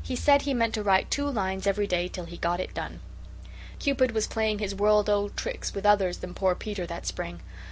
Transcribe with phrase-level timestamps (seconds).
[0.00, 3.00] He said he meant to write two lines every day till he got it done.
[3.80, 7.40] Cupid was playing his world old tricks with others than poor Peter that spring.